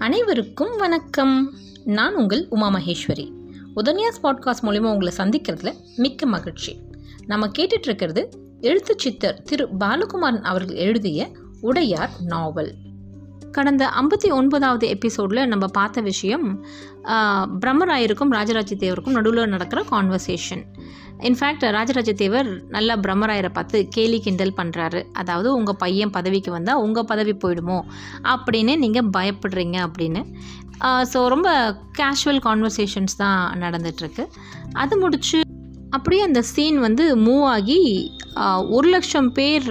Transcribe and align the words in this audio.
அனைவருக்கும் 0.00 0.76
வணக்கம். 0.76 1.54
நான் 1.84 2.14
உங்கள் 2.14 2.46
உமா 2.50 2.68
மகேஸ்வரி. 2.68 3.32
உதன்யாஸ் 3.76 4.20
பாட்காஸ்ட் 4.22 4.62
மூலிமா 4.62 4.92
உங்களை 4.92 5.12
சந்திக்கிறதுல 5.16 5.74
மிக்க 5.96 6.26
மகிழ்ச்சி. 6.26 6.76
நம்ம 7.26 7.46
கேட்டுட்ருக்கிறது 7.46 8.26
இருக்கிறது 8.60 8.94
சித்தர் 8.96 9.42
திரு 9.42 9.68
பாலகுமாரன் 9.80 10.42
அவர்கள் 10.42 10.76
எழுதிய 10.76 11.30
உடையார் 11.60 12.10
நாவல். 12.24 12.74
கடந்த 13.52 13.92
ஐம்பத்தி 14.00 14.30
ஒன்பதாவது 14.30 14.88
எபிசோடில் 14.88 15.46
நம்ம 15.46 15.66
பார்த்த 15.66 16.00
விஷயம் 16.00 16.64
பிரம்மராயருக்கும் 17.60 18.28
ராஜராஜ 18.28 18.74
தேவருக்கும் 18.74 19.10
நடுவில் 19.10 19.48
நடக்கிற 19.48 19.84
கான்வர்சேஷன் 19.90 20.62
இன்ஃபேக்ட் 21.18 21.70
ராஜராஜ 21.70 22.12
தேவர் 22.12 22.66
நல்லா 22.68 22.96
பிரம்மராயரை 22.96 23.48
பார்த்து 23.48 23.88
கேலி 23.88 24.20
கிண்டல் 24.20 24.54
பண்ணுறாரு 24.56 25.04
அதாவது 25.12 25.54
உங்கள் 25.54 25.76
பையன் 25.76 26.10
பதவிக்கு 26.10 26.50
வந்தால் 26.50 26.76
உங்கள் 26.76 27.04
பதவி 27.04 27.32
போயிடுமோ? 27.32 27.82
அப்படின்னு 28.24 28.78
நீங்கள் 28.78 29.10
பயப்படுறீங்க 29.16 29.76
அப்படின்னு. 29.86 30.24
ஸோ 31.12 31.26
ரொம்ப 31.26 31.74
கேஷுவல் 31.98 32.40
கான்வர்சேஷன்ஸ் 32.44 33.16
தான் 33.16 33.58
நடந்துகிட்ருக்கு 33.60 34.26
அது 34.72 34.98
முடிச்சு 34.98 35.40
அப்படியே 35.90 36.22
அந்த 36.22 36.42
சீன் 36.42 36.78
வந்து 36.78 37.16
மூவ் 37.16 37.44
ஆகி 37.44 37.80
ஒரு 38.68 38.88
லட்சம் 38.88 39.32
பேர் 39.32 39.70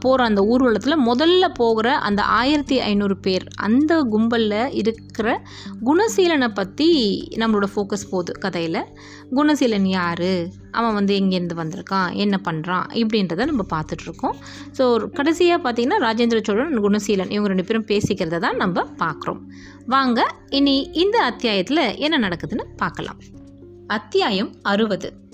போகிற 0.00 0.24
அந்த 0.24 0.42
ஊர்வலத்தில் 0.42 1.04
முதல்ல 1.06 1.48
போகிற 1.54 1.98
அந்த 1.98 2.22
ஆயிரத்தி 2.22 2.80
ஐநூறு 2.80 3.16
பேர் 3.16 3.44
அந்த 3.54 4.02
கும்பலில் 4.02 4.72
இருக்கிற 4.72 5.42
குணசீலனை 5.84 6.48
பற்றி 6.48 6.88
நம்மளோட 7.36 7.64
ஃபோக்கஸ் 7.74 8.08
போகுது 8.10 8.32
கதையில். 8.32 8.86
குணசீலன் 9.34 9.84
யார்? 9.84 10.48
அவன் 10.70 10.94
வந்து 10.94 11.14
எங்கேருந்து 11.20 11.56
வந்திருக்கான்? 11.56 12.12
என்ன 12.12 12.40
பண்ணுறான் 12.44 12.86
இப்படின்றத 12.92 13.44
நம்ம 13.44 13.64
பார்த்துட்ருக்கோம். 13.74 14.34
ஸோ 14.78 15.06
கடைசியாக 15.06 15.72
பார்த்தீங்கன்னா 15.72 15.98
ராஜேந்திர 15.98 16.40
சோழன் 16.42 16.78
குணசீலன் 16.78 17.30
இவங்க 17.30 17.48
ரெண்டு 17.48 17.64
பேரும் 17.64 17.86
பேசிக்கிறத 17.86 18.38
தான் 18.38 18.56
நம்ம 18.56 18.86
பார்க்குறோம். 18.98 19.42
வாங்க 19.86 20.26
இனி 20.50 20.90
இந்த 20.92 21.22
அத்தியாயத்தில் 21.22 21.96
என்ன 21.96 22.28
நடக்குதுன்னு 22.28 22.66
பார்க்கலாம். 22.76 23.20
அத்தியாயம் 23.86 24.54
அறுபது. 24.62 25.25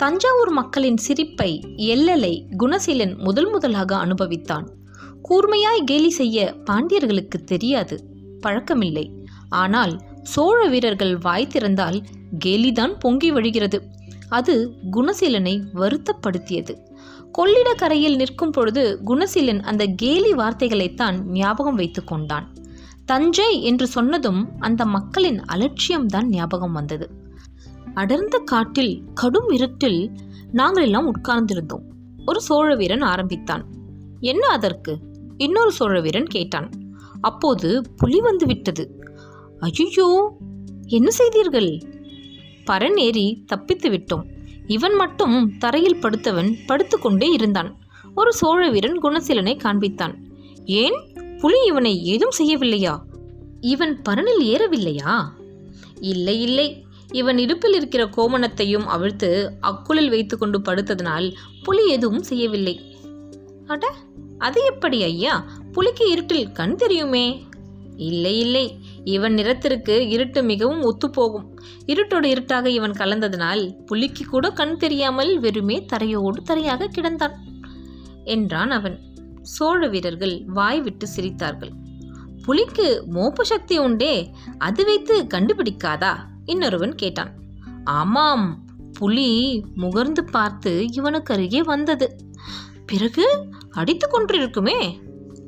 தஞ்சாவூர் 0.00 0.50
மக்களின் 0.50 0.96
சிரிப்பை 0.96 1.60
எல்லலை 1.76 2.42
குணசீலன் 2.58 3.18
முதல் 3.18 3.50
முதலாக 3.50 3.96
அனுபவித்தான். 3.96 4.66
கூர்மையாய் 5.28 5.84
கேலி 5.84 6.10
செய்ய 6.10 6.54
பாண்டியர்களுக்கு 6.70 7.44
தெரியாது 7.44 8.04
பழக்கமில்லை. 8.42 9.12
ஆனால் 9.48 10.00
சோழ 10.22 10.66
வீரர்கள் 10.66 11.16
வாய் 11.16 11.46
திறந்தால் 11.46 12.02
கேலிதான் 12.44 12.94
பொங்கி 12.98 13.32
வழிகிறது. 13.32 13.82
அது 14.28 14.74
குணசீலனை 14.92 15.62
வருத்தப்படுத்தியது. 15.74 16.76
கொள்ளிடக்கரையில் 17.38 18.16
நிற்கும் 18.16 18.50
பொழுது 18.50 19.00
குணசீலன் 19.04 19.62
அந்த 19.62 19.86
கேலி 19.96 20.32
வார்த்தைகளைத்தான் 20.32 21.22
ஞாபகம் 21.22 21.74
வைத்து 21.74 22.04
கொண்டான். 22.04 22.52
தஞ்சை 23.04 23.62
என்று 23.62 23.86
சொன்னதும் 23.86 24.48
அந்த 24.58 24.86
மக்களின் 24.86 25.40
அலட்சியம்தான் 25.40 26.24
ஞாபகம் 26.24 26.72
வந்தது. 26.72 27.19
அடர்ந்த 27.94 28.38
காட்டில் 28.38 29.02
கடும் 29.14 29.48
இருட்டில் 29.48 30.10
நாங்கள் 30.52 30.82
எல்லாம் 30.82 31.12
உட்கார்ந்திருந்தோம். 31.14 31.82
ஒரு 32.26 32.40
சோழ 32.40 32.76
வீரன் 32.76 33.00
ஆரம்பித்தான். 33.00 33.66
என்ன 34.20 34.46
அதற்கு? 34.46 34.98
இன்னொரு 35.36 35.72
சோழ 35.72 36.00
வீரன் 36.00 36.26
கேட்டான். 36.26 36.70
அப்போது 37.20 37.82
புலி 37.96 38.20
வந்து 38.20 38.46
விட்டது 38.46 38.98
ஐயோ 39.60 40.36
என்ன 40.86 41.10
செய்தீர்கள்? 41.10 41.78
பரன் 42.66 42.96
ஏறி 42.96 43.42
தப்பித்து 43.46 43.90
விட்டோம். 43.90 44.22
இவன் 44.66 44.94
மட்டும் 44.94 45.52
தரையில் 45.58 46.00
படுத்தவன் 46.02 46.54
படுத்துக்கொண்டே 46.66 47.32
இருந்தான். 47.32 47.78
ஒரு 48.14 48.32
சோழ 48.32 48.68
வீரன் 48.68 49.02
குணசீலனை 49.02 49.56
காண்பித்தான். 49.56 50.14
ஏன்? 50.64 51.14
புலி 51.40 51.64
இவனை 51.66 52.04
ஏதும் 52.04 52.30
செய்யவில்லையா? 52.38 52.98
இவன் 53.60 54.00
பரனில் 54.08 54.42
ஏறவில்லையா? 54.42 55.24
இல்லை 56.00 56.42
இல்லை. 56.42 56.84
இவன் 57.12 57.38
இடுப்பில் 57.38 57.74
இருக்கிற 57.74 58.04
கோமணத்தையும் 58.04 58.84
அவிழ்த்து 58.84 59.52
அக்குளில் 59.60 60.08
வைத்துக்கொண்டு 60.08 60.58
படுத்ததனால் 60.58 61.34
புலி 61.62 61.88
எதுவும் 61.88 62.22
செய்யவில்லை. 62.22 62.96
அட 63.66 63.94
அது 64.38 64.62
எப்படி 64.64 65.02
ஐயா? 65.02 65.44
புலிக்கு 65.72 66.10
இருட்டில் 66.10 66.52
கண் 66.52 66.76
தெரியுமே? 66.76 67.44
இல்லை 67.96 68.38
இல்லை. 68.38 68.78
இவன் 69.04 69.34
நிறத்திற்கு 69.34 70.08
இருட்டு 70.08 70.42
மிகவும் 70.42 70.82
ஒத்துப்போகும். 70.82 71.44
இருட்டோடு 71.86 72.24
இருட்டாக 72.24 72.70
இவன் 72.70 72.90
கலந்ததனால் 72.90 73.76
புலிக்கு 73.86 74.24
கூட 74.24 74.50
கண் 74.50 74.76
தெரியாமல் 74.76 75.40
வெறுமே 75.40 75.86
தரையோடு 75.92 76.42
தரையாக 76.46 76.88
கிடந்தான் 76.98 77.32
என்றான் 78.24 78.70
அவன். 78.70 79.00
சோழ 79.42 79.86
வீரர்கள் 79.86 80.44
வாய் 80.46 80.80
விட்டு 80.80 81.06
சிரித்தார்கள். 81.16 81.70
புலிக்கு 82.42 83.04
மோப்ப 83.14 83.42
சக்தி 83.42 83.78
உண்டே 83.78 84.30
அது 84.58 84.84
வைத்து 84.84 85.26
கண்டுபிடிக்காதா? 85.34 86.28
இன்னொருவன் 86.50 86.94
கேட்டான். 86.94 87.32
ஆமாம் 87.84 88.46
புலி 88.92 89.30
முகர்ந்து 89.76 90.20
பார்த்து 90.30 90.70
இவனுக்கு 90.92 91.34
அருகே 91.34 91.62
வந்தது. 91.62 92.06
பிறகு 92.86 93.26
அடித்து 93.70 94.06
கொன்றிருக்குமே? 94.08 94.78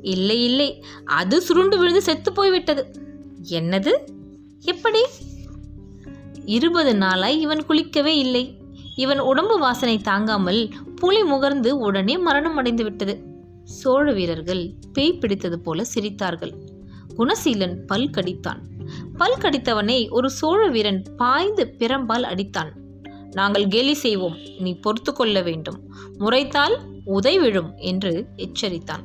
இல்லை 0.01 0.43
இல்லை 0.43 0.69
அது 1.05 1.41
சுருண்டு 1.41 1.77
விழுந்து 1.77 2.01
செத்து 2.01 2.31
போய்விட்டது. 2.33 2.83
என்னது? 3.49 3.91
எப்படி? 4.61 5.01
இருபது 6.45 6.95
நாளாய் 6.95 7.41
இவன் 7.41 7.65
குளிக்கவே 7.69 8.13
இல்லை. 8.17 8.43
இவன் 8.95 9.19
உடம்பு 9.19 9.59
வாசனை 9.59 9.97
தாங்காமல் 9.97 10.69
புலி 10.95 11.21
முகர்ந்து 11.23 11.69
உடனே 11.69 12.17
மரணம் 12.17 12.57
அடைந்து 12.57 12.83
விட்டது 12.83 13.15
சோழ 13.63 14.11
வீரர்கள் 14.11 14.63
பேய் 14.93 15.17
பிடித்தது 15.17 15.59
போல 15.59 15.83
சிரித்தார்கள். 15.95 16.53
குணசீலன் 17.17 17.75
பல் 17.85 18.09
கடித்தான். 18.09 18.61
பல் 19.17 19.37
கடித்தவனை 19.39 20.09
ஒரு 20.09 20.29
சோழ 20.29 20.67
வீரன் 20.67 21.03
பாய்ந்து 21.17 21.75
பிரம்பால் 21.77 22.25
அடித்தான். 22.31 22.71
நாங்கள் 23.31 23.67
கேலி 23.67 23.93
செய்வோம் 23.93 24.37
நீ 24.59 24.73
பொறுத்து 24.79 25.13
கொள்ள 25.13 25.41
வேண்டும். 25.41 25.79
முறைத்தால் 26.19 26.75
உதை 27.05 27.39
விழும் 27.39 27.71
என்று 27.77 28.27
எச்சரித்தான். 28.37 29.03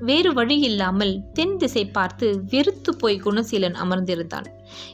வேறு 0.00 0.32
வழி 0.32 0.58
இல்லாமல் 0.58 1.20
தென் 1.32 1.56
திசை 1.56 1.86
பார்த்து 1.86 2.40
வெறுத்து 2.50 2.96
போய் 2.96 3.22
குணசீலன் 3.24 3.76
அமர்ந்திருந்தான். 3.82 4.46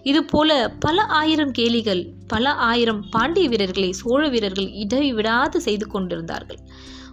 இதுபோல 0.03 0.75
பல 0.78 1.03
ஆயிரம் 1.03 1.53
கேலிகள் 1.59 2.12
பல 2.27 2.53
ஆயிரம் 2.53 3.05
பாண்டிய 3.11 3.49
வீரர்களை 3.49 3.93
சோழ 3.93 4.28
வீரர்கள் 4.28 4.71
இடைவிடாது 4.71 5.61
செய்து 5.61 5.87
கொண்டிருந்தார்கள். 5.87 6.59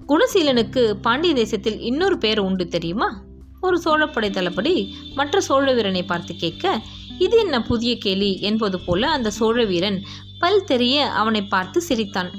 குணசீலனுக்கு 0.07 0.93
பாண்டிய 0.93 1.33
தேசத்தில் 1.33 1.79
இன்னொரு 1.79 2.17
பெயர் 2.17 2.39
உண்டு 2.39 2.67
தெரியுமா? 2.67 3.21
ஒரு 3.63 3.81
சோழப்படை 3.85 4.29
தளபதி 4.29 4.95
மற்ற 5.15 5.41
சோழ 5.41 5.73
வீரனை 5.73 6.03
பார்த்து 6.03 6.35
கேட்க 6.35 6.81
இது 7.17 7.37
என்ன 7.37 7.61
புதிய 7.61 7.97
கேலி? 7.97 8.39
என்பது 8.41 8.79
போல 8.79 9.09
அந்த 9.09 9.29
சோழ 9.29 9.63
வீரன் 9.63 10.01
பல் 10.39 10.63
தெரிய 10.63 11.05
அவனை 11.11 11.41
பார்த்து 11.43 11.81
சிரித்தான். 11.81 12.31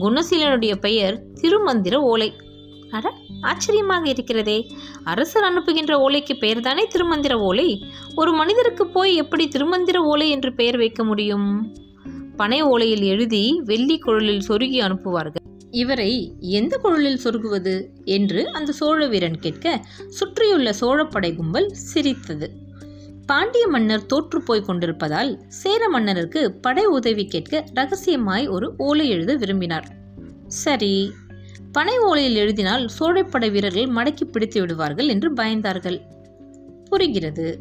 குணசீலனுடைய 0.00 0.74
பெயர் 0.74 1.22
திருமந்திர 1.34 1.94
ஓலை. 1.94 2.34
அட 2.90 3.14
ஆச்சரியமாக 3.40 4.08
இருக்கிறதே. 4.08 4.70
அரசர் 5.04 5.44
அனுப்புகின்ற 5.44 5.94
ஓலைக்கு 6.08 6.34
பெயர்தானே 6.38 6.88
திருமந்திர 6.94 7.32
ஓலை? 7.32 7.84
ஒரு 8.14 8.32
மனிதருக்கு 8.32 8.86
போய் 8.86 9.14
எப்படி 9.14 9.48
திருமந்திர 9.48 9.96
ஓலை 9.96 10.30
என்று 10.30 10.54
பெயர் 10.54 10.76
வைக்க 10.76 11.04
முடியும்? 11.04 11.74
பனை 12.36 12.64
ஓலையில் 12.64 13.04
எழுதி 13.04 13.60
வெள்ளி 13.64 13.98
குழலில் 13.98 14.46
சொருகி 14.48 14.80
அனுப்புவார்கள். 14.80 15.46
இவரை 15.70 16.36
எந்த 16.40 16.76
குழலில் 16.76 17.20
சொருகுவது 17.24 17.88
என்று 18.04 18.52
அந்த 18.52 18.72
சோழ 18.72 19.06
வீரன் 19.06 19.38
கேட்க 19.38 19.86
சுற்றியுள்ள 20.08 20.74
சோழப்படை 20.80 21.36
கும்பல் 21.36 21.68
சிரித்தது. 21.68 22.50
பாண்டிய 23.26 23.68
மன்னர் 23.68 24.06
தோற்று 24.06 24.42
போய் 24.42 24.62
கொண்டிருப்பதால் 24.62 25.40
சேர 25.48 25.88
மன்னருக்கு 25.88 26.52
படை 26.52 26.84
உதவி 26.84 27.26
கேட்க 27.26 27.64
ரகசியமாய் 27.74 28.48
ஒரு 28.48 28.74
ஓலை 28.76 29.08
எழுத 29.08 29.36
விரும்பினார். 29.36 29.96
சரி 30.46 31.12
பனை 31.72 31.98
ஓலையில் 31.98 32.34
எழுதினால் 32.34 32.90
சோழப்படை 33.00 33.50
வீரர்கள் 33.50 33.84
மடக்கி 33.84 34.24
பிடித்து 34.24 34.60
விடுவார்கள் 34.60 35.08
என்று 35.08 35.34
பயந்தார்கள். 35.34 36.00
புரிகிறது. 36.84 37.60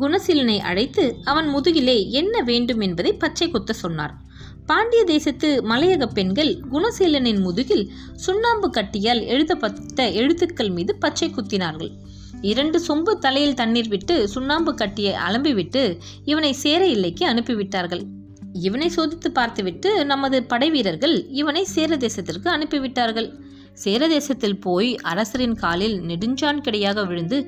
குணசீலனை 0.00 0.58
அழைத்து 0.58 1.16
அவன் 1.24 1.48
முதுகிலே 1.48 2.10
என்ன 2.10 2.42
வேண்டும் 2.42 2.80
என்பதை 2.80 3.12
பச்சை 3.12 3.50
குத்த 3.50 3.72
சொன்னார். 3.72 4.16
பாண்டிய 4.66 5.04
தேசத்து 5.04 5.48
மலையக 5.68 6.04
பெண்கள் 6.06 6.50
குணசீலனின் 6.72 7.40
முதுகில் 7.40 7.84
சுண்ணாம்பு 8.14 8.70
கட்டியால் 8.70 9.22
எழுதப்பட்ட 9.26 10.10
எழுத்துக்கள் 10.10 10.70
மீது 10.70 10.92
பச்சை 10.96 11.28
குத்தினார்கள். 11.28 11.90
இரண்டு 12.40 12.78
சொம்பு 12.86 13.12
தலையில் 13.18 13.54
தண்ணீர் 13.54 13.88
விட்டு 13.88 14.28
சுண்ணாம்பு 14.28 14.74
கட்டியை 14.74 15.12
அலம்பிவிட்டு 15.28 15.98
இவனை 16.24 16.52
சேர 16.52 16.86
இல்லைக்கு 16.86 17.24
அனுப்பிவிட்டார்கள். 17.26 18.02
இவனை 18.52 18.90
சோதித்து 18.96 19.28
பார்த்துவிட்டு 19.32 20.04
நமது 20.04 20.42
படை 20.42 20.70
வீரர்கள் 20.70 21.16
இவனை 21.30 21.64
சேர 21.64 21.96
தேசத்திற்கு 21.96 22.48
அனுப்பிவிட்டார்கள். 22.56 23.30
சேர 23.74 24.08
தேசத்தில் 24.08 24.58
போய் 24.58 24.96
அரசரின் 24.96 25.54
காலில் 25.54 25.96
நெடுஞ்சான் 26.00 26.60
கிடையாக 26.60 27.06
விழுந்து 27.06 27.38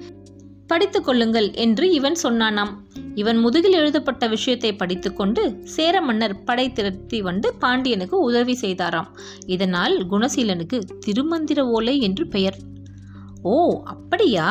படித்துக் 0.67 1.05
கொள்ளுங்கள் 1.05 1.53
என்று 1.53 1.91
இவன் 1.91 2.17
சொன்னானாம். 2.23 2.73
இவன் 3.19 3.39
முதுகில் 3.39 3.73
எழுதப்பட்ட 3.73 4.25
விஷயத்தை 4.27 4.71
படித்துக்கொண்டு 4.77 5.43
சேர 5.65 6.01
மன்னர் 6.01 6.35
படை 6.45 6.67
திரட்டி 6.73 7.19
வந்து 7.23 7.49
பாண்டியனுக்கு 7.55 8.17
உதவி 8.21 8.55
செய்தாராம். 8.61 9.11
இதனால் 9.47 9.95
குணசீலனுக்கு 10.11 10.79
திருமந்திர 11.07 11.61
ஓலை 11.61 11.95
என்று 12.01 12.25
பெயர். 12.27 12.59
ஓ 13.43 13.55
அப்படியா? 13.85 14.49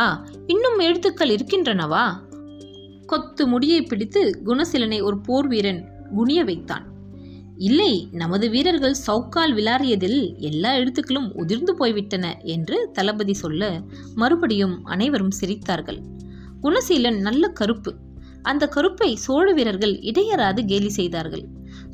இன்னும் 0.48 0.80
எழுத்துக்கள் 0.80 1.34
இருக்கின்றனவா? 1.36 2.06
கொத்து 3.06 3.48
முடியை 3.48 3.82
பிடித்து 3.82 4.22
குணசீலனை 4.46 5.00
ஒரு 5.02 5.18
போர் 5.20 5.48
வீரன் 5.48 5.82
குனிய 6.16 6.42
வைத்தான். 6.44 6.86
இல்லை 7.58 7.94
நமது 8.12 8.46
வீரர்கள் 8.50 9.02
சவுக்கால் 9.08 9.54
விளாறியதில் 9.54 10.20
எல்லா 10.40 10.72
எழுத்துக்களும் 10.74 11.30
உதிர்ந்து 11.34 11.74
போய்விட்டன 11.76 12.26
என்று 12.56 12.78
தளபதி 12.94 13.34
சொல்ல 13.34 13.72
மறுபடியும் 14.16 14.76
அனைவரும் 14.86 15.38
சிரித்தார்கள். 15.40 16.02
குணசீலன் 16.62 17.20
நல்ல 17.20 17.48
கருப்பு 17.60 17.92
அந்த 18.52 18.64
கருப்பை 18.76 19.10
சோழ 19.26 19.46
வீரர்கள் 19.58 19.94
இடையராது 20.10 20.62
கேலி 20.72 20.92
செய்தார்கள். 21.00 21.44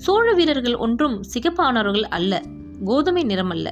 சோழ 0.05 0.27
வீரர்கள் 0.39 0.77
ஒன்றும் 0.85 1.17
சிகப்பானவர்கள் 1.33 2.07
அல்ல 2.17 2.41
கோதுமை 2.89 3.23
நிறமல்ல 3.23 3.67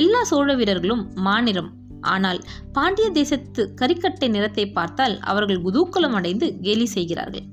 எல்லா 0.00 0.20
சோழ 0.30 0.48
வீரர்களும் 0.60 1.04
மாநிறம் 1.26 1.70
ஆனால் 2.12 2.40
பாண்டிய 2.76 3.06
தேசத்து 3.18 3.62
கரிக்கட்டை 3.80 4.28
நிறத்தை 4.34 4.64
பார்த்தால் 4.78 5.14
அவர்கள் 5.30 5.62
குதூக்கலம் 5.64 6.16
அடைந்து 6.18 6.46
கேலி 6.66 6.86
செய்கிறார்கள். 6.96 7.46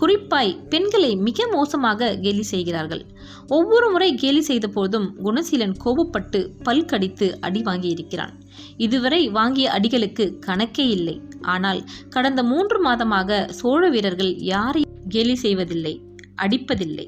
குறிப்பாய் 0.00 0.52
பெண்களை 0.72 1.10
மிக 1.26 1.46
மோசமாக 1.52 2.10
கேலி 2.24 2.44
செய்கிறார்கள். 2.52 3.02
ஒவ்வொரு 3.48 3.90
முறை 3.90 4.14
கேலி 4.14 4.40
செய்த 4.40 4.68
போதும் 4.68 5.16
குணசீலன் 5.24 5.76
கோபப்பட்டு 5.84 6.40
பல்கடித்து 6.64 7.28
அடி 7.40 7.60
வாங்கியிருக்கிறான். 7.60 8.32
இதுவரை 8.76 9.28
வாங்கிய 9.28 9.66
அடிகளுக்கு 9.70 10.26
கணக்கே 10.46 10.86
இல்லை. 10.88 11.20
ஆனால் 11.40 11.84
கடந்த 12.08 12.42
மூன்று 12.42 12.78
மாதமாக 12.84 13.48
சோழ 13.50 13.88
வீரர்கள் 13.88 14.34
யாரையும் 14.34 14.94
கேலி 15.08 15.34
செய்வதில்லை 15.34 15.94
அடிப்பதில்லை. 16.42 17.06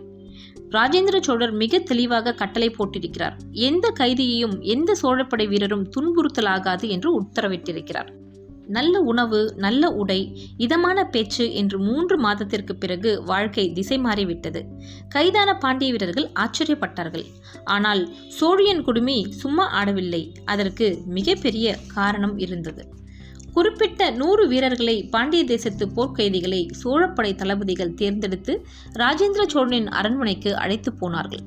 ராஜேந்திர 0.70 1.16
சோழர் 1.20 1.52
மிக 1.52 1.78
தெளிவாக 1.78 2.34
கட்டளை 2.34 2.68
போட்டிருக்கிறார். 2.70 3.36
எந்த 3.52 3.92
கைதியையும் 3.98 4.60
எந்த 4.60 4.96
சோழப்படை 5.02 5.48
வீரரும் 5.48 5.86
துன்புறுத்தலாகாது 5.96 6.88
என்று 6.88 7.10
உத்தரவிட்டிருக்கிறார். 7.20 8.10
நல்ல 8.68 9.00
உணவு 9.10 9.40
நல்ல 9.56 9.90
உடை 9.92 10.18
இதமான 10.56 11.04
பேச்சு 11.04 11.44
என்று 11.54 11.78
மூன்று 11.78 12.18
மாதத்திற்கு 12.18 12.74
பிறகு 12.76 13.10
வாழ்க்கை 13.24 13.64
திசை 13.72 13.98
மாறிவிட்டது. 13.98 14.62
கைதான 15.08 15.56
பாண்டிய 15.56 15.90
வீரர்கள் 15.92 16.28
ஆச்சரியப்பட்டார்கள். 16.44 17.26
ஆனால் 17.64 18.02
சோழியன் 18.40 18.82
குடுமி 18.82 19.18
சும்மா 19.30 19.66
ஆடவில்லை. 19.80 20.22
அதற்கு 20.44 20.88
மிகப்பெரிய 21.06 21.76
காரணம் 21.94 22.38
இருந்தது. 22.38 22.84
குறிப்பிட்ட 23.52 24.10
நூறு 24.10 24.48
வீரர்களை 24.48 24.96
பாண்டிய 25.04 25.44
தேசத்து 25.44 25.84
போர்க்கைதிகளை 25.86 26.60
சோழப்படை 26.82 27.30
தளபதிகள் 27.34 27.94
தேர்ந்தெடுத்து 27.94 28.54
ராஜேந்திர 28.98 29.44
சோழனின் 29.46 29.88
அரண்மனைக்கு 29.88 30.50
அழைத்து 30.56 30.92
போனார்கள். 30.92 31.44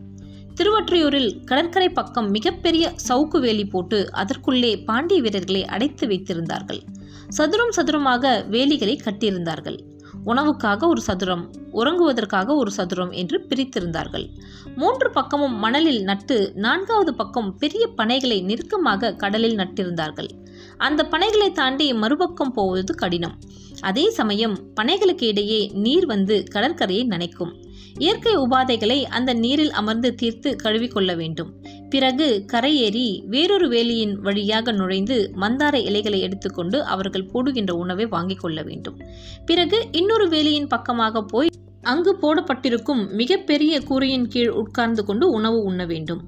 திருவற்றியூரில் 0.56 1.30
கடற்கரை 1.44 1.90
பக்கம் 1.90 2.28
மிகப்பெரிய 2.30 2.86
சவுக்கு 3.08 3.40
வேலி 3.40 3.66
போட்டு 3.66 4.00
அதற்குள்ளே 4.14 4.72
பாண்டிய 4.84 5.22
வீரர்களை 5.22 5.62
அடைத்து 5.66 6.08
வைத்திருந்தார்கள். 6.08 6.82
சதுரம் 7.28 7.72
சதுரமாக 7.72 8.46
வேலிகளை 8.52 8.96
கட்டியிருந்தார்கள். 9.04 9.80
உணவுக்காக 10.26 10.88
ஒரு 10.88 11.02
சதுரம் 11.02 11.52
உறங்குவதற்காக 11.74 12.56
ஒரு 12.56 12.72
சதுரம் 12.72 13.12
என்று 13.12 13.46
பிரித்திருந்தார்கள். 13.50 14.30
மூன்று 14.76 15.12
பக்கமும் 15.12 15.56
மணலில் 15.56 16.04
நட்டு 16.04 16.52
நான்காவது 16.56 17.14
பக்கம் 17.14 17.58
பெரிய 17.58 17.90
பனைகளை 17.98 18.44
நெருக்கமாக 18.44 19.14
கடலில் 19.14 19.56
நட்டிருந்தார்கள். 19.56 20.30
அந்த 20.78 21.08
பனைகளை 21.12 21.52
தாண்டி 21.52 21.94
மறுபக்கம் 21.94 22.52
போவது 22.52 22.96
கடினம். 22.96 23.38
அதே 23.82 24.10
சமயம் 24.10 24.60
பனைகளுக்கு 24.82 25.24
இடையே 25.24 25.72
நீர் 25.74 26.06
வந்து 26.06 26.44
கடற்கரையை 26.44 27.08
நனைக்கும். 27.08 27.54
இயற்கை 27.98 28.38
உபாதைகளை 28.38 29.04
அந்த 29.04 29.34
நீரில் 29.34 29.72
அமர்ந்து 29.72 30.16
தீர்த்து 30.16 30.56
கழுவிக்கொள்ள 30.64 31.16
வேண்டும். 31.16 31.56
பிறகு 31.92 32.28
கரையேறி 32.54 33.08
வேறொரு 33.26 33.68
வேலியின் 33.70 34.14
வழியாக 34.20 34.72
நுழைந்து 34.72 35.18
மந்தார 35.36 35.76
இலைகளை 35.76 36.20
எடுத்துக்கொண்டு 36.20 36.78
அவர்கள் 36.84 37.30
போடுகின்ற 37.34 37.72
உணவை 37.76 38.06
வாங்கிக் 38.06 38.40
கொள்ள 38.40 38.60
வேண்டும். 38.64 38.98
பிறகு 39.46 39.78
இன்னொரு 39.92 40.28
வேலியின் 40.28 40.68
பக்கமாக 40.68 41.24
போய் 41.24 41.50
அங்கு 41.82 42.12
போடப்பட்டிருக்கும் 42.16 43.02
மிகப்பெரிய 43.12 43.74
கூரையின் 43.82 44.28
கீழ் 44.28 44.52
உட்கார்ந்து 44.62 45.06
கொண்டு 45.06 45.30
உணவு 45.30 45.60
உண்ண 45.64 45.86
வேண்டும். 45.86 46.22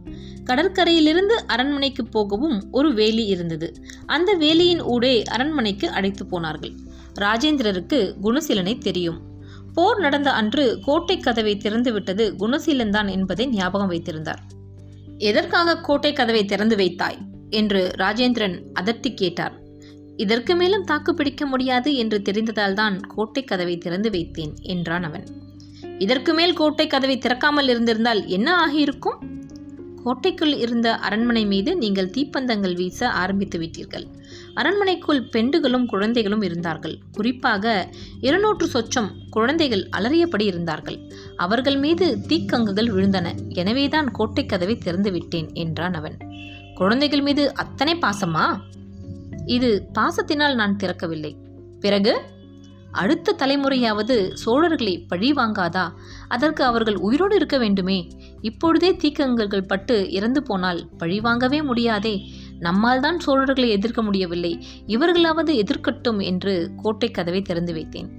கடற்கரையிலிருந்து 0.46 1.36
அரண்மனைக்கு 1.48 2.04
போகவும் 2.06 2.58
ஒரு 2.72 2.94
வேலி 2.94 3.26
இருந்தது. 3.26 3.68
அந்த 4.06 4.32
வேலியின் 4.40 4.82
ஊடே 4.86 5.14
அரண்மனைக்கு 5.24 5.90
அழைத்து 5.90 6.26
போனார்கள். 6.26 6.74
ராஜேந்திரருக்கு 7.20 8.00
குணசீலனை 8.24 8.76
தெரியும். 8.78 9.22
போர் 9.74 10.00
நடந்த 10.00 10.30
அன்று 10.32 10.66
கோட்டை 10.86 11.18
கதவை 11.18 11.56
திறந்துவிட்டது 11.58 12.26
குணசீலன் 12.40 12.90
தான் 12.90 13.08
என்பதை 13.08 13.46
ஞாபகம் 13.48 13.88
வைத்திருந்தார். 13.88 14.44
எதற்காக 15.24 15.78
கோட்டை 15.78 16.14
கதவை 16.14 16.46
திறந்து 16.46 16.76
வைத்தாய்? 16.76 17.20
என்று 17.50 17.82
ராஜேந்திரன் 17.98 18.56
அதட்டி 18.80 19.10
கேட்டார். 19.14 19.56
இதற்கு 20.18 20.54
மேலும் 20.56 20.84
தாக்கு 20.84 21.12
பிடிக்க 21.14 21.46
முடியாது 21.46 21.90
என்று 21.96 22.18
தெரிந்ததால் 22.26 22.74
தான் 22.74 22.96
கோட்டை 23.08 23.44
கதவை 23.44 23.76
திறந்து 23.78 24.10
வைத்தேன் 24.10 24.54
என்றான் 24.64 25.04
அவன். 25.04 25.26
இதற்கு 25.98 26.34
மேல் 26.34 26.54
கோட்டை 26.54 26.88
கதவை 26.88 27.16
திறக்காமல் 27.18 27.70
இருந்திருந்தால் 27.70 28.22
என்ன 28.28 28.50
ஆகியிருக்கும்? 28.56 29.20
கோட்டைக்குள் 30.04 30.54
இருந்த 30.56 30.88
அரண்மனை 30.98 31.46
மீது 31.46 31.72
நீங்கள் 31.76 32.14
தீப்பந்தங்கள் 32.18 32.76
வீச 32.76 33.10
ஆரம்பித்து 33.10 33.60
விட்டீர்கள். 33.60 34.06
அரண்மனைக்குள் 34.54 35.30
பெண்டுகளும் 35.30 35.86
குழந்தைகளும் 35.86 36.42
இருந்தார்கள். 36.42 36.98
குறிப்பாக 37.12 37.90
இருநூற்று 38.22 38.68
சொச்சம் 38.68 39.12
குழந்தைகள் 39.30 39.90
அலறியபடி 39.98 40.42
இருந்தார்கள். 40.42 41.12
அவர்கள் 41.36 41.78
மீது 41.78 42.20
தீக்கங்குகள் 42.28 42.88
விழுந்தன. 42.88 43.48
எனவேதான் 43.48 44.12
கோட்டை 44.12 44.46
கதவை 44.46 44.78
திறந்து 44.78 45.12
விட்டேன் 45.12 45.54
என்றான் 45.54 45.94
அவன். 45.94 46.18
குழந்தைகள் 46.76 47.22
மீது 47.22 47.54
அத்தனை 47.54 47.94
பாசமா? 47.94 48.60
இது 49.46 49.88
பாசத்தினால் 49.94 50.56
நான் 50.56 50.78
திறக்கவில்லை 50.84 51.36
பிறகு? 51.80 52.22
அடுத்த 52.92 53.36
தலைமுறையாவது 53.40 54.36
சோழர்களை 54.46 55.04
பழி 55.08 55.32
வாங்காதா? 55.32 55.92
அதற்கு 56.28 56.64
அவர்கள் 56.64 56.96
உயிரோடு 56.96 57.36
இருக்க 57.36 57.58
வேண்டுமே. 57.58 58.08
இப்பொழுதே 58.42 58.92
தீக்கங்கல்கள் 58.92 59.68
பட்டு 59.68 60.12
இறந்து 60.12 60.44
போனால் 60.44 60.90
பழி 60.98 61.20
வாங்கவே 61.20 61.62
முடியாதே. 61.62 62.32
நம்மால் 62.60 63.00
தான் 63.00 63.20
சோழர்களை 63.26 63.68
எதிர்க்க 63.68 64.02
முடியவில்லை. 64.02 64.66
இவர்களாவது 64.88 65.54
எதிர்க்கட்டும் 65.54 66.24
என்று 66.24 66.72
கோட்டை 66.78 67.12
கதவை 67.12 67.42
திறந்து 67.42 67.74
வைத்தேன். 67.74 68.10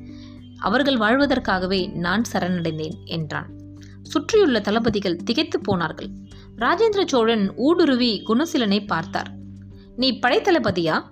அவர்கள் 0.57 0.97
வாழ்வதற்காகவே 0.97 1.93
நான் 1.93 2.23
சரணடைந்தேன் 2.33 3.05
என்றான். 3.05 3.49
சுற்றியுள்ள 4.03 4.61
தளபதிகள் 4.61 5.17
திகைத்து 5.17 5.61
போனார்கள். 5.61 6.09
ராஜேந்திர 6.59 7.07
சோழன் 7.07 7.55
ஊடுருவி 7.57 8.23
குணசீலனை 8.29 8.87
பார்த்தார். 8.87 9.31
நீ 9.97 10.19
படைத்தளபதியா 10.23 11.03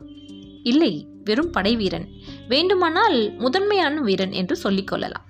இல்லை 0.63 1.09
வெறும் 1.25 1.51
படை 1.51 1.77
வீரன். 1.77 2.09
வேண்டுமானால் 2.49 3.35
முதன்மையான 3.39 4.01
வீரன் 4.01 4.33
என்று 4.33 4.57
சொல்லிக் 4.57 4.87
கொள்ளலாம். 4.87 5.25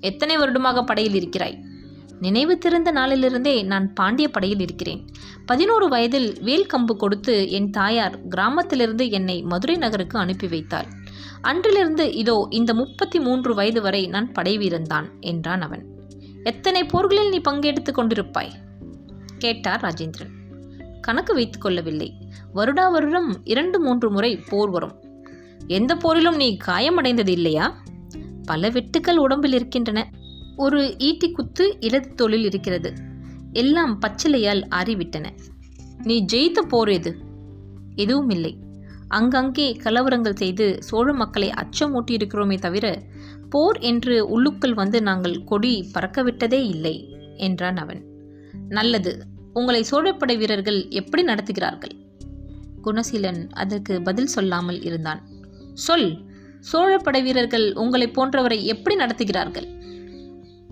எத்தனை 0.00 0.36
வருடமாக 0.36 0.82
படையில் 0.82 1.14
இருக்கிறாய்? 1.14 1.64
நினைவு 2.20 2.58
திறந்த 2.58 2.92
நாளிலிருந்தே 2.92 3.64
நான் 3.64 3.92
பாண்டிய 3.92 4.28
படையில் 4.28 4.60
இருக்கிறேன். 4.60 5.06
பதினோரு 5.46 5.88
வயதில் 5.88 6.42
வேல் 6.42 6.66
கம்பு 6.66 6.96
கொடுத்து 6.96 7.50
என் 7.50 7.70
தாயார் 7.70 8.28
கிராமத்திலிருந்து 8.28 9.10
என்னை 9.10 9.42
மதுரை 9.42 9.76
நகருக்கு 9.76 10.18
அனுப்பி 10.18 10.46
வைத்தாள். 10.46 10.86
அன்றிலிருந்து 11.40 12.14
இதோ 12.14 12.46
இந்த 12.50 12.74
முப்பத்தி 12.74 13.20
மூன்று 13.20 13.54
வயது 13.54 13.82
வரை 13.82 14.06
நான் 14.06 14.32
படை 14.32 14.58
வீரன்தான் 14.58 15.08
என்றான் 15.20 15.60
அவன். 15.60 15.86
எத்தனை 16.44 16.84
போர்களில் 16.84 17.28
நீ 17.28 17.38
பங்கெடுத்து 17.38 17.92
கொண்டிருப்பாய்? 17.92 18.50
கேட்டார் 19.38 19.80
ராஜேந்திரன். 19.80 20.38
கணக்கு 21.00 21.34
வைத்துக் 21.34 21.62
கொள்ளவில்லை. 21.62 22.14
வருடா 22.54 22.90
வருடம் 22.90 23.40
இரண்டு 23.44 23.80
மூன்று 23.80 24.10
முறை 24.10 24.36
போர் 24.36 24.70
வரும். 24.70 24.94
எந்த 25.66 25.94
போரிலும் 25.94 26.36
நீ 26.36 26.56
காயமடைந்தது 26.66 27.28
இல்லையா? 27.28 27.82
பல 28.44 28.68
வெட்டுக்கள் 28.68 29.16
உடம்பில் 29.16 29.52
இருக்கின்றன. 29.52 30.10
ஒரு 30.60 30.80
ஈட்டி 30.98 31.28
குத்து 31.32 31.64
இடது 31.80 32.08
தொழில் 32.14 32.44
இருக்கிறது. 32.44 32.90
எல்லாம் 33.52 33.94
பச்சிலையால் 34.00 34.62
ஆறிவிட்டன. 34.70 35.26
நீ 36.02 36.16
ஜெயித்த 36.32 36.60
போர் 36.68 36.88
எது? 36.88 37.12
எதுவும் 37.94 38.30
இல்லை 38.30 38.52
அங்கங்கே 39.08 39.66
கலவரங்கள் 39.84 40.40
செய்து 40.42 40.66
சோழ 40.82 41.12
மக்களை 41.12 41.48
அச்சமூட்டியிருக்கிறோமே 41.62 42.56
தவிர 42.58 42.86
போர் 43.48 43.78
என்று 43.78 44.16
உள்ளுக்குள் 44.28 44.74
வந்து 44.74 44.98
நாங்கள் 45.02 45.36
கொடி 45.44 45.72
பறக்கவிட்டதே 45.94 46.60
இல்லை 46.66 46.94
என்றான் 47.36 47.76
அவன். 47.76 48.02
நல்லது. 48.68 49.12
உங்களை 49.52 49.80
சோழப்படை 49.90 50.34
வீரர்கள் 50.38 50.80
எப்படி 50.90 51.22
நடத்துகிறார்கள்? 51.24 51.94
குணசீலன் 52.84 53.40
அதற்கு 53.54 53.94
பதில் 54.02 54.32
சொல்லாமல் 54.34 54.80
இருந்தான். 54.82 55.22
சொல். 55.74 56.10
சோழப்படை 56.72 57.20
வீரர்கள் 57.22 57.66
உங்களை 57.74 58.06
போன்றவரை 58.08 58.58
எப்படி 58.64 58.96
நடத்துகிறார்கள்? 58.96 59.68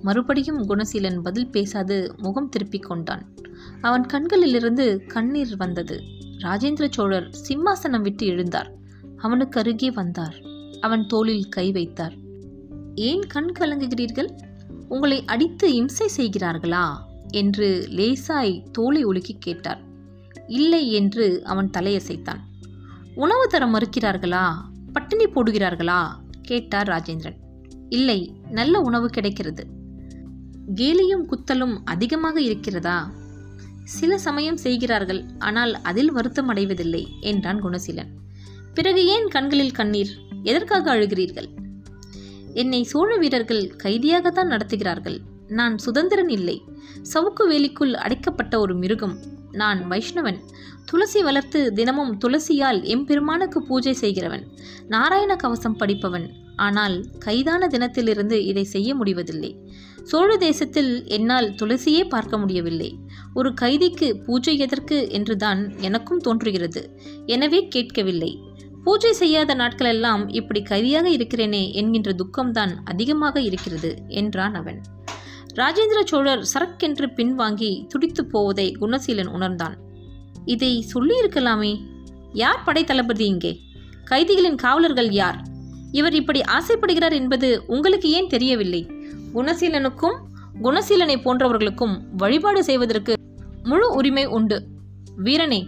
மறுபடியும் 0.03 0.69
குணசீலன் 0.69 1.21
பதில் 1.21 1.51
பேசாது 1.51 2.15
முகம் 2.17 2.49
திருப்பிக் 2.49 2.83
கொண்டான். 2.83 3.35
அவன் 3.81 4.07
கண்களிலிருந்து 4.07 5.05
கண்ணீர் 5.07 5.57
வந்தது. 5.57 6.03
ராஜேந்திர 6.39 6.89
சோழர் 6.91 7.31
சிம்மாசனம் 7.49 8.01
விட்டு 8.01 8.27
எழுந்தார். 8.27 8.71
அவனுக்கு 9.17 9.61
அருகே 9.61 9.91
வந்தார். 9.91 10.35
அவன் 10.81 11.07
தோளில் 11.07 11.49
கை 11.49 11.73
வைத்தார். 11.73 12.15
ஏன் 12.95 13.21
கண் 13.21 13.53
கலங்குகிறீர்கள்? 13.59 14.31
உங்களை 14.89 15.25
அடித்து 15.25 15.75
இம்சை 15.75 16.09
செய்கிறார்களா? 16.17 16.89
என்று 17.29 17.89
லேசாய் 17.91 18.71
தோலை 18.71 19.05
ஒழுக்கி 19.05 19.39
கேட்டார். 19.39 19.81
இல்லை 20.47 20.93
என்று 20.93 21.45
அவன் 21.45 21.71
தலையசைத்தான். 21.79 22.39
உணவு 23.15 23.47
தர 23.47 23.67
மறுக்கிறார்களா? 23.67 24.55
பட்டினி 24.93 25.25
போடுகிறார்களா? 25.25 26.07
கேட்டார் 26.43 26.89
ராஜேந்திரன். 26.89 27.37
இல்லை 27.89 28.33
நல்ல 28.51 28.81
உணவு 28.81 29.09
கிடைக்கிறது. 29.09 29.77
கேலியும் 30.75 31.25
குத்தலும் 31.27 31.77
அதிகமாக 31.85 32.41
இருக்கிறதா? 32.41 33.11
சில 33.85 34.19
சமயம் 34.19 34.57
செய்கிறார்கள் 34.57 35.25
ஆனால் 35.39 35.81
அதில் 35.83 36.13
வருத்தம் 36.13 36.49
அடைவதில்லை 36.49 37.07
என்றான் 37.21 37.63
குணசீலன். 37.65 38.11
பிறகு 38.75 39.07
ஏன் 39.07 39.29
கண்களில் 39.29 39.71
கண்ணீர்? 39.71 40.09
எதற்காக 40.43 40.95
அழுகிறீர்கள்? 40.95 41.49
என்னை 42.55 42.83
சோழ 42.83 43.17
வீரர்கள் 43.17 43.75
கைதியாகத்தான் 43.83 44.53
நடத்துகிறார்கள். 44.55 45.19
நான் 45.49 45.79
சுதந்திரன் 45.79 46.29
இல்லை. 46.29 46.63
சவுக்கு 47.15 47.47
வேலிக்குள் 47.49 47.93
அடைக்கப்பட்ட 47.93 48.61
ஒரு 48.61 48.75
மிருகம். 48.75 49.17
நான் 49.53 49.91
வைஷ்ணவன். 49.91 50.39
துளசி 50.85 51.23
வளர்த்து 51.23 51.73
தினமும் 51.73 52.19
துளசியால் 52.19 52.83
எம்பெருமானுக்கு 52.83 53.63
பூஜை 53.63 53.93
செய்கிறவன். 53.93 54.47
நாராயண 54.89 55.37
கவசம் 55.37 55.79
படிப்பவன். 55.79 56.29
ஆனால் 56.57 57.05
கைதான 57.19 57.67
தினத்திலிருந்து 57.67 58.45
இதை 58.45 58.65
செய்ய 58.65 58.95
முடிவதில்லை. 58.95 59.71
சோழ 60.11 60.37
தேசத்தில் 60.37 61.07
என்னால் 61.07 61.49
துளசியே 61.51 62.09
பார்க்க 62.09 62.39
முடியவில்லை. 62.39 62.99
ஒரு 63.35 63.55
கைதிக்கு 63.55 64.23
பூஜை 64.27 64.59
எதற்கு 64.59 65.11
என்றுதான் 65.11 65.79
எனக்கும் 65.81 66.19
தோன்றுகிறது. 66.19 66.99
எனவே 67.27 67.69
கேட்கவில்லை. 67.69 68.39
பூஜை 68.85 69.13
செய்யாத 69.13 69.55
நாட்களெல்லாம் 69.55 70.23
இப்படி 70.29 70.63
கைதியாக 70.63 71.11
இருக்கிறேனே 71.11 71.73
என்கின்ற 71.73 72.13
துக்கம்தான் 72.13 72.85
அதிகமாக 72.85 73.41
இருக்கிறது 73.41 73.97
என்றான் 74.09 74.55
அவன். 74.55 74.81
ராஜேந்திர 75.55 76.01
சோழர் 76.05 76.45
சரக்கென்று 76.55 77.07
பின்வாங்கி 77.17 77.87
துடித்துப் 77.87 78.31
போவதை 78.31 78.77
குணசீலன் 78.81 79.27
உணர்ந்தான். 79.27 79.77
இதை 80.45 80.85
சொல்லியிருக்கலாமே? 80.95 81.81
யார் 82.33 82.63
படைத்தளபதி 82.67 83.25
இங்கே? 83.25 83.61
கைதிகளின் 84.11 84.55
காவலர்கள் 84.55 85.11
யார்? 85.11 85.41
இவர் 85.93 86.15
இப்படி 86.15 86.41
ஆசைப்படுகிறார் 86.41 87.13
என்பது 87.13 87.63
உங்களுக்கு 87.67 88.11
ஏன் 88.11 88.27
தெரியவில்லை? 88.27 88.83
குணசீலனுக்கும் 89.39 90.17
குணசீலனை 90.63 91.17
போன்றவர்களுக்கும் 91.25 91.97
வழிபாடு 92.17 92.65
செய்வதற்கு 92.65 93.15
முழு 93.63 93.95
உரிமை 93.95 94.25
உண்டு. 94.27 94.57
வீரனே 95.25 95.59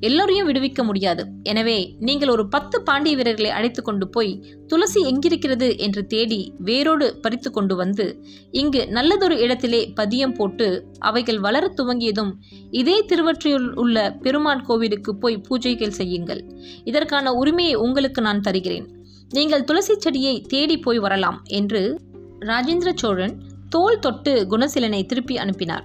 எல்லோரையும் 0.00 0.48
விடுவிக்க 0.48 0.84
முடியாது. 0.84 1.22
எனவே 1.42 1.76
நீங்கள் 1.98 2.28
ஒரு 2.28 2.48
பத்து 2.48 2.82
பாண்டிய 2.82 3.16
வீரர்களை 3.16 3.50
அழைத்து 3.50 3.82
கொண்டு 3.82 4.08
போய் 4.08 4.32
துளசி 4.66 5.00
எங்கிருக்கிறது 5.02 5.68
என்று 5.78 6.06
தேடி 6.06 6.40
வேரோடு 6.58 7.06
பறித்து 7.20 7.50
கொண்டு 7.50 7.76
வந்து 7.76 8.06
இங்கு 8.50 8.88
நல்லதொரு 8.88 9.38
இடத்திலே 9.38 9.92
பதியம் 10.00 10.34
போட்டு 10.34 10.68
அவைகள் 10.98 11.40
வளரத் 11.40 11.78
துவங்கியதும் 11.80 12.32
இதே 12.70 13.04
திருவற்றியூர் 13.04 13.68
உள்ள 13.74 14.12
பெருமான் 14.22 14.64
கோவிலுக்கு 14.64 15.16
போய் 15.16 15.42
பூஜைகள் 15.48 15.98
செய்யுங்கள். 16.00 16.42
இதற்கான 16.84 17.32
உரிமையை 17.32 17.74
உங்களுக்கு 17.74 18.22
நான் 18.22 18.40
தருகிறேன். 18.40 18.88
நீங்கள் 19.30 19.64
துளசி 19.64 19.94
செடியை 19.98 20.40
தேடி 20.40 20.78
போய் 20.78 20.98
வரலாம் 20.98 21.42
என்று 21.44 21.98
ராஜேந்திர 22.44 22.92
சோழன் 22.94 23.42
தோல் 23.68 23.98
தொட்டு 23.98 24.46
குணசீலனை 24.50 25.06
திருப்பி 25.06 25.38
அனுப்பினார். 25.38 25.84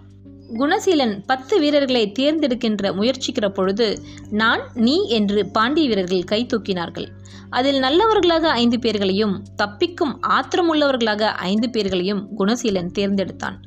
குணசீலன் 0.53 1.23
பத்து 1.25 1.59
வீரர்களை 1.59 2.11
தேர்ந்தெடுக்கின்ற 2.11 2.91
முயற்சிக்கிற 2.93 3.49
பொழுது 3.49 3.99
நான் 4.29 4.61
நீ 4.73 5.07
என்று 5.07 5.45
பாண்டிய 5.45 5.87
வீரர்கள் 5.87 6.23
கை 6.23 6.45
தூக்கினார்கள். 6.45 7.07
அதில் 7.49 7.79
நல்லவர்களாக 7.79 8.49
ஐந்து 8.49 8.79
பேர்களையும் 8.79 9.43
தப்பிக்கும் 9.63 10.19
ஆத்திரமுள்ளவர்களாக 10.29 11.21
ஐந்து 11.21 11.69
பேர்களையும் 11.69 12.27
குணசீலன் 12.37 12.91
தேர்ந்தெடுத்தான். 12.99 13.57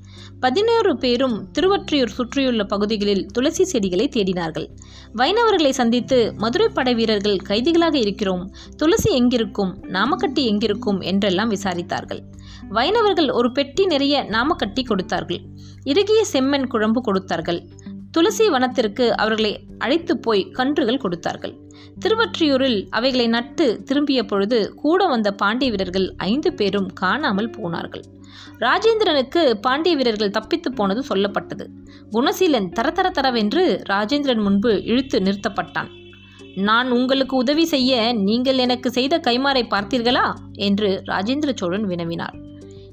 பதினோரு 0.41 0.97
பேரும் 0.97 1.49
திருவற்றியூர் 1.59 2.07
சுற்றியுள்ள 2.07 2.65
பகுதிகளில் 2.65 3.27
துளசி 3.27 3.65
செடிகளை 3.65 4.09
தேடினார்கள். 4.09 4.69
வைணவர்களை 5.13 5.73
சந்தித்து 5.73 6.35
மதுரை 6.37 6.69
படை 6.69 6.95
வீரர்கள் 6.95 7.37
கைதிகளாக 7.37 7.99
இருக்கிறோம். 7.99 8.55
துளசி 8.77 9.11
எங்கிருக்கும்? 9.15 9.83
நாமக்கட்டி 9.83 10.45
எங்கிருக்கும்? 10.47 11.01
என்றெல்லாம் 11.01 11.51
விசாரித்தார்கள். 11.51 12.21
வைணவர்கள் 12.73 13.31
ஒரு 13.31 13.53
பெட்டி 13.53 13.87
நிறைய 13.87 14.23
நாம 14.23 14.55
கட்டி 14.55 14.83
கொடுத்தார்கள். 14.83 15.41
இறுகிய 15.85 16.25
செம்மண் 16.33 16.67
குழம்பு 16.67 17.01
கொடுத்தார்கள். 17.01 17.61
துளசி 18.11 18.49
வனத்திற்கு 18.49 19.11
அவர்களை 19.17 19.65
அழைத்து 19.79 20.19
போய் 20.19 20.51
கன்றுகள் 20.51 20.99
கொடுத்தார்கள். 20.99 21.55
திருவற்றியூரில் 22.01 22.87
அவைகளை 22.91 23.27
நட்டு 23.27 23.83
திரும்பிய 23.85 24.25
பொழுது 24.25 24.75
கூட 24.75 25.07
வந்த 25.07 25.33
பாண்டிய 25.33 25.71
வீரர்கள் 25.71 26.15
ஐந்து 26.17 26.53
பேரும் 26.53 26.93
காணாமல் 26.93 27.51
போனார்கள். 27.51 28.05
ராஜேந்திரனுக்கு 28.59 29.55
பாண்டிய 29.61 29.97
வீரர்கள் 29.97 30.31
தப்பித்து 30.31 30.73
போனது 30.73 31.03
சொல்லப்பட்டது. 31.09 31.67
குணசீலன் 32.11 32.69
தர 32.69 32.91
தர 32.91 33.09
தரவென்று 33.11 33.83
ராஜேந்திரன் 33.91 34.43
முன்பு 34.43 34.85
இழுத்து 34.85 35.19
நிறுத்தப்பட்டான். 35.21 35.91
நான் 36.55 36.91
உங்களுக்கு 36.91 37.37
உதவி 37.37 37.65
செய்ய 37.65 38.13
நீங்கள் 38.13 38.59
எனக்கு 38.59 38.91
செய்த 38.91 39.21
கைமாறை 39.27 39.63
பார்த்தீர்களா? 39.75 40.27
என்று 40.55 41.03
ராஜேந்திர 41.07 41.53
சோழன் 41.55 41.87
வினவினார். 41.87 42.37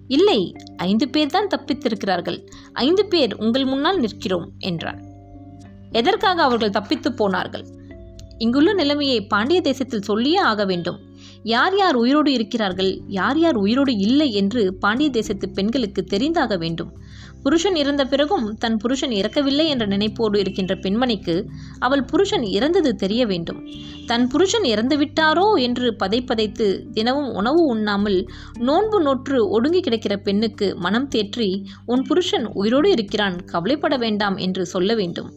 இல்லை 0.10 0.40
ஐந்து 0.78 1.06
பேர் 1.10 1.34
தான் 1.36 1.52
தப்பித்திருக்கிறார்கள். 1.56 2.38
ஐந்து 2.86 3.04
பேர் 3.06 3.34
உங்கள் 3.36 3.66
முன்னால் 3.66 4.00
நிற்கிறோம் 4.00 4.48
என்றான் 4.60 5.00
எதற்காக 5.92 6.42
அவர்கள் 6.44 6.78
தப்பித்து 6.78 7.10
போனார்கள்? 7.14 7.66
இங்குள்ள 8.38 8.74
நிலைமையை 8.74 9.20
பாண்டிய 9.28 9.60
தேசத்தில் 9.62 10.08
சொல்லியே 10.10 10.40
ஆக 10.50 10.66
வேண்டும். 10.66 11.00
யார் 11.44 11.76
யார் 11.78 11.96
உயிரோடு 11.96 12.32
இருக்கிறார்கள் 12.32 12.92
யார் 13.08 13.40
யார் 13.40 13.56
உயிரோடு 13.56 13.94
இல்லை 13.98 14.30
என்று 14.32 14.62
பாண்டிய 14.78 15.10
தேசத்து 15.10 15.48
பெண்களுக்கு 15.50 16.02
தெரிந்தாக 16.12 16.58
வேண்டும். 16.58 16.92
புருஷன் 17.44 17.76
இறந்த 17.76 18.04
பிறகும் 18.06 18.46
தன் 18.58 18.78
புருஷன் 18.78 19.12
இறக்கவில்லை 19.12 19.66
என்ற 19.68 19.86
நினைப்போடு 19.88 20.38
இருக்கின்ற 20.38 20.76
பெண்மணிக்கு 20.76 21.36
அவள் 21.80 22.04
புருஷன் 22.04 22.44
இறந்தது 22.44 22.96
தெரிய 22.96 23.26
வேண்டும். 23.26 23.60
தன் 24.06 24.28
புருஷன் 24.28 24.64
இறந்து 24.64 24.98
விட்டாரோ 24.98 25.48
என்று 25.58 25.96
பதைப்பதைத்து 26.00 26.68
தினமும் 26.92 27.32
உணவு 27.34 27.62
உண்ணாமல் 27.66 28.20
நோன்பு 28.60 29.00
நோற்று 29.02 29.50
ஒடுங்கி 29.50 29.80
கிடக்கிற 29.80 30.18
பெண்ணுக்கு 30.18 30.70
மனம் 30.78 31.10
தேற்றி 31.16 31.50
உன் 31.86 32.04
புருஷன் 32.04 32.48
உயிரோடு 32.54 32.92
இருக்கிறான் 32.92 33.38
கவலைப்பட 33.46 33.98
வேண்டாம் 33.98 34.38
என்று 34.38 34.66
சொல்ல 34.66 34.96
வேண்டும். 34.96 35.32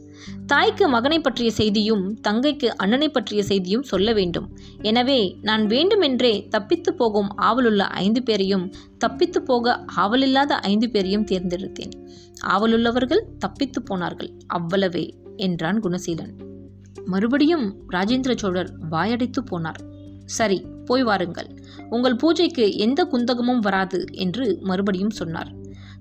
தாய்க்கு 0.46 0.88
மகனை 0.88 1.20
பற்றிய 1.20 1.50
செய்தியும் 1.50 2.04
தங்கைக்கு 2.28 2.68
அண்ணனை 2.76 3.08
பற்றிய 3.08 3.42
செய்தியும் 3.42 3.82
சொல்ல 3.82 4.12
வேண்டும். 4.12 4.48
எனவே 4.82 5.36
நான் 5.42 5.66
வேண்டுமென்றே 5.66 6.46
தப்பித்து 6.48 6.94
போகும் 6.94 7.30
ஆவலுள்ள 7.36 7.86
ஐந்து 7.86 8.22
பேரையும் 8.22 8.72
தப்பித்து 8.98 9.42
போக 9.42 9.84
ஆவலில்லாத 9.96 10.52
ஐந்து 10.72 10.90
பேரையும் 10.90 11.24
தேர்ந்தெடுத்தேன். 11.24 11.94
ஆவலுள்ளவர்கள் 12.46 13.22
தப்பித்து 13.38 13.82
போனார்கள் 13.82 14.30
அவ்வளவே 14.54 15.04
என்றான் 15.36 15.80
குணசீலன். 15.80 16.34
மறுபடியும் 17.04 17.66
ராஜேந்திர 17.92 18.32
சோழர் 18.36 18.70
வாயடைத்து 18.90 19.40
போனார். 19.50 19.80
சரி 20.24 20.58
போய் 20.84 21.02
வாருங்கள். 21.02 21.48
உங்கள் 21.90 22.16
பூஜைக்கு 22.16 22.64
எந்த 22.76 23.00
குந்தகமும் 23.04 23.58
வராது 23.58 24.04
என்று 24.12 24.58
மறுபடியும் 24.62 25.10
சொன்னார். 25.10 25.50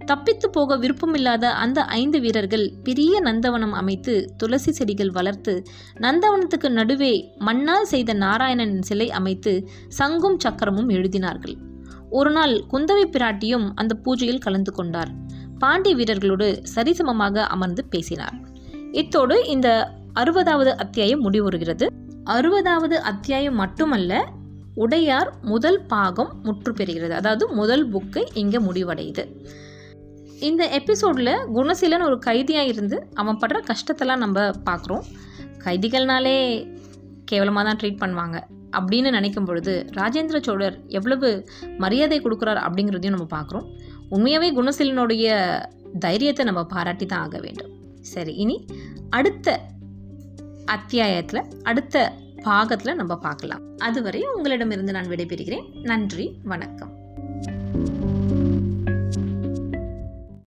தப்பித்து 0.05 0.50
போக 0.50 0.77
விருப்பமில்லாத 0.77 1.46
அந்த 1.63 1.84
ஐந்து 1.84 2.20
வீரர்கள் 2.20 2.74
பெரிய 2.84 3.22
நந்தவனம் 3.22 3.72
அமைத்து 3.72 4.34
துளசி 4.38 4.72
செடிகள் 4.72 5.12
வளர்த்து 5.12 5.63
நந்தவனத்துக்கு 6.00 6.70
நடுவே 6.70 7.13
மண்ணால் 7.39 7.86
செய்த 7.86 8.13
நாராயணன் 8.13 8.81
சிலை 8.81 9.12
அமைத்து 9.12 9.53
சங்கும் 9.88 10.39
சக்கரமும் 10.39 10.89
எழுதினார்கள். 10.89 11.55
ஒரு 12.10 12.31
நாள் 12.31 12.53
குந்தவை 12.72 13.05
பிராட்டியும் 13.10 13.67
அந்த 13.75 13.96
பூஜையில் 14.05 14.38
கலந்து 14.38 14.72
கொண்டார். 14.72 15.12
பாண்டிய 15.60 15.96
வீரர்களோடு 15.96 16.48
சரிசமமாக 16.75 17.43
அமர்ந்து 17.46 17.86
பேசினார். 17.86 18.38
இத்தோடு 18.91 19.48
இந்த 19.48 19.93
அறுபதாவது 20.13 20.72
அத்தியாயம் 20.75 21.24
முடிவுறுகிறது. 21.25 21.88
அறுபதாவது 22.25 22.93
அத்தியாயம் 22.93 23.55
மட்டுமல்ல 23.55 24.22
உடையார் 24.75 25.29
முதல் 25.41 25.79
பாகம் 25.86 26.31
முற்று 26.43 26.72
பெறுகிறது 26.72 27.10
அதாவது 27.10 27.46
முதல் 27.50 27.91
புக்கு 27.91 28.22
இங்கே 28.34 28.58
முடிவடையுது. 28.58 29.24
இந்த 30.48 30.63
எபிசோடில் 30.77 31.33
குணசீலன் 31.55 32.05
ஒரு 32.05 32.17
கைதியாக 32.19 32.71
இருந்து 32.71 32.98
அவன் 33.13 33.39
படுற 33.41 33.57
கஷ்டத்தெல்லாம் 33.69 34.21
நம்ம 34.24 34.45
பார்க்குறோம் 34.69 35.03
கைதிகள்னாலே 35.65 36.38
கேவலமாக 37.29 37.63
தான் 37.67 37.79
ட்ரீட் 37.81 38.01
பண்ணுவாங்க. 38.03 38.38
அப்படின்னு 38.77 39.10
நினைக்கும் 39.17 39.48
பொழுது 39.50 39.74
ராஜேந்திர 39.98 40.38
சோழர் 40.48 40.75
எவ்வளவு 40.98 41.29
மரியாதை 41.83 42.19
கொடுக்குறார் 42.19 42.62
அப்படிங்கிறதையும் 42.65 43.15
நம்ம 43.17 43.27
பார்க்குறோம் 43.38 43.67
உண்மையாகவே 44.10 44.50
குணசீலனுடைய 44.60 45.36
தைரியத்தை 46.05 46.45
நம்ம 46.45 46.63
பாராட்டி 46.74 47.05
தான் 47.05 47.24
ஆக 47.25 47.39
வேண்டும். 47.39 47.71
சரி 48.13 48.33
இனி 48.43 48.57
அடுத்த 49.10 49.60
அத்தியாயத்தில் 50.75 51.43
அடுத்த 51.63 52.05
பாகத்தில் 52.43 53.00
நம்ம 53.01 53.15
பார்க்கலாம். 53.27 53.65
அதுவரை 53.88 54.21
உங்களிடமிருந்து 54.36 54.95
நான் 54.98 55.12
விடைபெறுகிறேன். 55.13 55.67
நன்றி 55.91 56.27
வணக்கம். 56.43 56.93